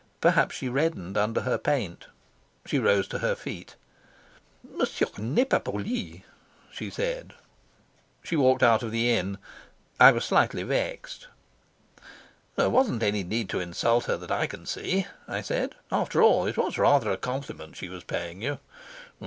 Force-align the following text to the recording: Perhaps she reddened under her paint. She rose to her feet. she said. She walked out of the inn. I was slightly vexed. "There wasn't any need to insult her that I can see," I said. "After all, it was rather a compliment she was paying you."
Perhaps 0.19 0.55
she 0.55 0.67
reddened 0.67 1.15
under 1.15 1.41
her 1.41 1.59
paint. 1.59 2.07
She 2.65 2.79
rose 2.79 3.07
to 3.09 3.19
her 3.19 3.35
feet. 3.35 3.75
she 4.89 5.03
said. 6.89 7.33
She 8.23 8.35
walked 8.35 8.63
out 8.63 8.81
of 8.81 8.89
the 8.89 9.11
inn. 9.15 9.37
I 9.99 10.11
was 10.11 10.25
slightly 10.25 10.63
vexed. 10.63 11.27
"There 12.55 12.71
wasn't 12.71 13.03
any 13.03 13.23
need 13.23 13.47
to 13.49 13.59
insult 13.59 14.05
her 14.05 14.17
that 14.17 14.31
I 14.31 14.47
can 14.47 14.65
see," 14.65 15.05
I 15.27 15.41
said. 15.41 15.75
"After 15.91 16.23
all, 16.23 16.47
it 16.47 16.57
was 16.57 16.79
rather 16.79 17.11
a 17.11 17.15
compliment 17.17 17.75
she 17.75 17.87
was 17.87 18.03
paying 18.03 18.41
you." 18.41 18.57